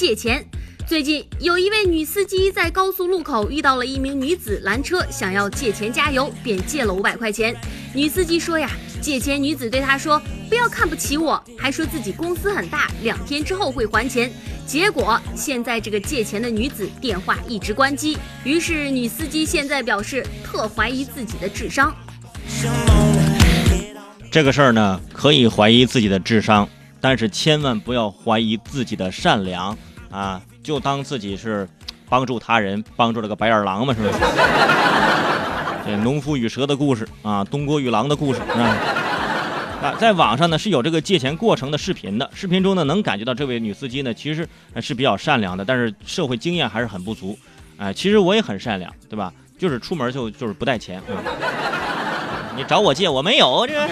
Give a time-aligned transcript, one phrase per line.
[0.00, 0.42] 借钱。
[0.88, 7.54] 最近有一位女司机在高速路口遇到了一名女子拦车，想要借钱加油，便借了五百块钱。
[7.94, 8.70] 女司机说呀，
[9.02, 10.18] 借钱女子对她说
[10.48, 14.32] 不要看不起我，还说自己公司很大，两天之后会还钱。
[14.66, 21.94] 结果现在这个借钱的女子电话一直关机，于是女司机现在表示特怀疑自己的智商。
[24.32, 26.66] 这个事儿呢，可以怀疑自己的智商，
[27.02, 29.76] 但是千万不要怀疑自己的善良
[30.10, 30.40] 啊！
[30.62, 31.68] 就当自己是
[32.08, 34.14] 帮助他人，帮助了个白眼狼嘛，是不是？
[35.86, 38.76] 这农夫与蛇的故事啊，东郭与狼的故事是吧？
[39.82, 44.46] 啊，在网上呢是有这个借钱过程的视频的，视频中呢能感觉到这位女司机呢其实
[44.80, 47.38] 是比较善良的，但是社会经验还是很不足。
[47.78, 49.32] 哎，其实我也很善良，对吧？
[49.58, 51.02] 就是出门就就是不带钱。
[52.56, 53.88] 你找我借，我没有这。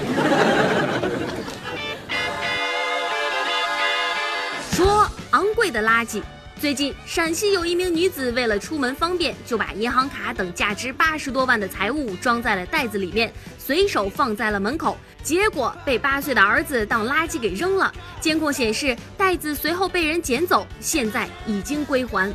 [5.70, 6.22] 的垃圾。
[6.60, 17.92] 最近，陕西有一名女子为了出门方便，就把银行卡等价值八十多万的财物装在了袋子里面，随手放在了门口，结果被八岁的儿子当垃圾给扔了。
[18.20, 22.28] 监控显示，袋子随后被人捡走，现在已经归还。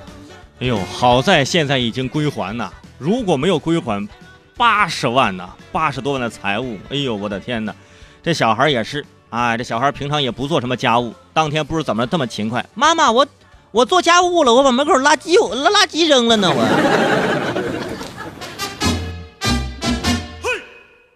[0.59, 2.71] 哎呦，好在现在已经归还呐！
[2.97, 4.07] 如果没有归还，
[4.55, 7.75] 八十万呐，八十多万的财物，哎呦，我的天哪！
[8.21, 13.25] 这小孩也是，哎，这小孩平常也不做什么家务，当天不知怎么这么勤快，妈妈我。
[13.71, 16.53] 我做家务了，我把门口垃圾垃垃圾扔了呢。
[16.53, 16.63] 我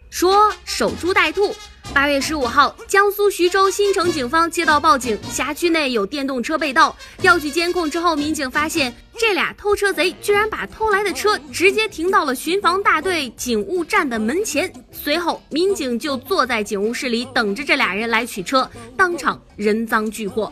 [0.09, 1.53] 说守株待兔。
[1.93, 6.95] 八月十五号，江苏徐州新城警方接到报警，辖区内有电动车被盗。
[7.17, 14.71] 调取监控之后，民警发现这俩偷车贼居然把偷来的车直接停到了巡防大队警务站的门前。
[14.91, 20.51] 随后，民警就坐在警务室里等着这俩人来取车，当场人赃俱获。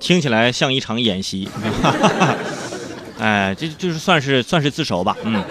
[0.00, 1.48] 听起来像一场演习，
[3.18, 5.42] 哎，这就是算是算是自首吧，嗯，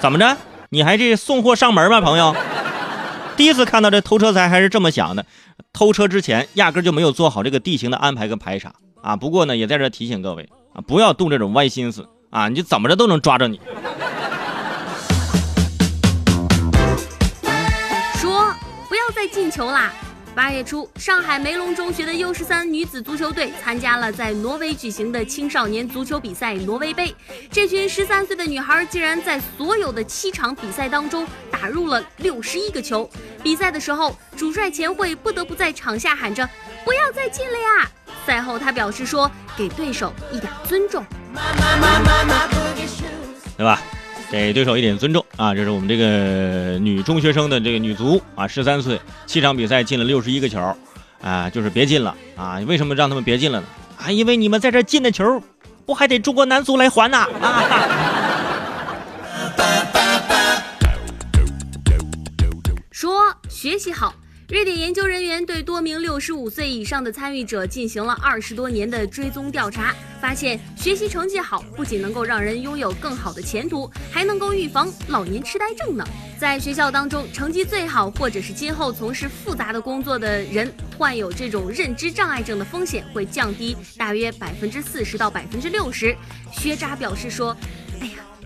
[0.00, 0.36] 怎么着？
[0.70, 2.34] 你还这送货上门吗，朋友？
[3.36, 5.26] 第一次看到这偷车贼还是这么想的，
[5.72, 9.14] 偷车之前压根就没有做好这个地形的安排跟排查啊。
[9.14, 13.60] 不过呢，也在这提醒各位啊，不要动这种歪心思啊，你怎么着都能抓着你。
[18.18, 18.54] 说
[18.88, 19.92] 不要再进球啦。
[20.36, 27.16] 八月初，上海梅陇中学的 U 十三女子足球队参加了在挪威举行的青少年足球比赛——挪威杯。
[27.50, 33.08] 这群十三岁的女孩竟然在所有的七场比赛当中打入了六十一个球。
[33.42, 36.46] 比赛的时候，主帅钱慧不得不在场下喊着
[36.84, 37.90] ：“不要再进了呀！”
[38.26, 41.02] 赛后，他表示说：“给对手一点尊重，
[43.56, 43.80] 对吧？”
[44.28, 45.54] 给对手一点尊重啊！
[45.54, 50.58] 这是我们这个女中学生的这个女足啊，十三岁，七场比赛进了六十一个球，
[51.22, 52.58] 啊，就是别进了啊！
[52.66, 53.66] 为什么让他们别进了呢？
[53.98, 55.42] 啊，因为你们在这进的球，
[55.84, 57.18] 不还得中国男足来还呢？
[57.40, 58.05] 啊！
[64.48, 76.06] 瑞典研究人员对多名六十五岁以上的参与者进行了二十多年的追踪调查，发现学习成绩好不仅能够让人拥有更好的前途，还能够预防老年痴呆症呢。
[76.38, 86.16] 在学校当中，成绩最好或者是今后从事复杂的工作的人，患有这种认知障碍症的风险会降低大约百分之四十到百分之六十。
[86.52, 87.56] 学渣表示说。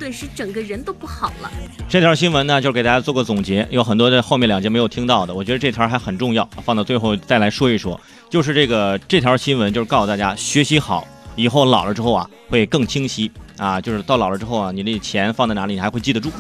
[0.01, 1.51] 顿时整个人都不好了。
[1.87, 8.01] 这条新闻呢，就是给大家做个总结，有很多的后面两节没有听到的，我觉得这条还很重要，放到最后再来说一说。
[8.31, 11.07] 就是这个这条新闻，就是告诉大家学习好，
[11.37, 13.79] 以后老了之后啊，会更清晰啊。
[13.79, 16.31] 就是到老了之后啊，你的钱放在哪里，你还会记得住，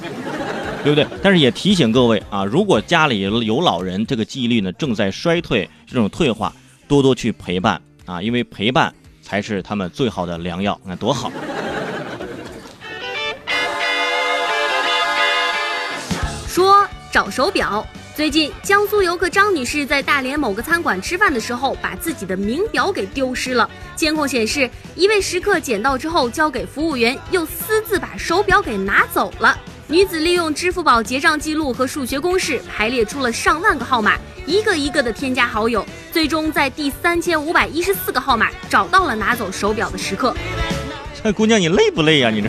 [0.82, 1.06] 对不对？
[1.22, 6.50] 但是也提醒各位啊，如果家里有老人，这个记忆力呢正在衰退，这种退化，
[6.88, 10.80] 多多去陪伴啊，因为陪伴才是他们最好的良药。
[10.86, 11.30] 那多好。
[17.12, 17.86] 找手表。
[18.14, 23.68] 最近，江苏游客张女士在大连某个餐馆吃饭的时候，把自己的名表给丢失了。
[23.96, 29.56] 监控显示，一位食客捡到之后交给服务员，又私自把手表给拿走了。
[29.86, 34.16] 女子利用支付宝结账记录和数学公式排列出了上万个号码，
[34.46, 40.34] 一个一个的添加好友，最终在第三千五百一十四个号码找到了拿走手表的食客。
[41.22, 42.30] 这姑娘，你累不累呀？
[42.30, 42.48] 你这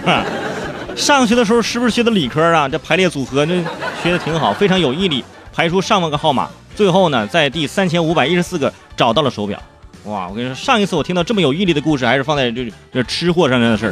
[0.95, 2.67] 上学的时候是不是学的理科啊？
[2.67, 3.63] 这排列组合那。
[4.01, 5.23] 学的挺好，非常有毅力，
[5.53, 9.61] 排出上万个号码，最后呢，在第三千五百一十四个找到了手表。
[10.05, 13.91] 哇，我跟你说，上一次我听到这么有毅力的故事，还是放在这这吃货上面的事儿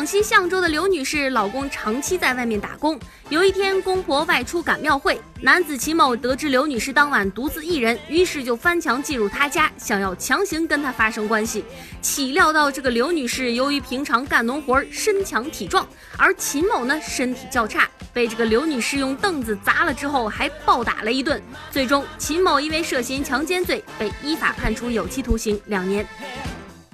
[0.00, 2.98] 广西象州的刘女士，老公长期在外面打工。
[3.28, 11.62] 有一天，公婆外出赶庙会，男子秦某得知刘女士当晚独自一人，于是就翻墙进入她家，想要强行跟她发生关系。
[12.00, 15.86] 岂料到这个刘女士由于平常干农活，身强体壮，
[16.16, 21.38] 而秦某呢身体较差，被这个刘女士用凳子砸了之后，还暴打了一顿。
[21.70, 26.06] 最终，秦某因为涉嫌强奸罪，被依法判处有期徒刑两年。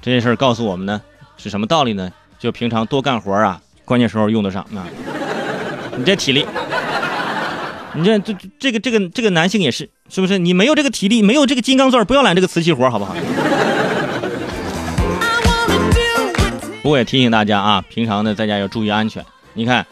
[0.02, 1.00] 这件事告诉我们呢，
[1.36, 2.10] 是什么道理呢？
[2.38, 4.86] 就平常多干活啊，关键时候用得上啊。
[5.96, 6.46] 你这体力，
[7.94, 10.38] 你这这这个这个这个男性也是，是不是？
[10.38, 13.16] 你没有这个体力，没有这个金刚钻，不要揽这个瓷器活，好不好？
[16.82, 19.24] 不过也提醒大家啊，平常呢在家要注意安全。
[19.54, 19.86] 你看，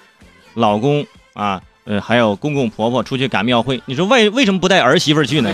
[0.52, 5.50] 老公啊，呃，还有公公婆婆出去赶庙会，你说为为什么不带儿媳妇去呢？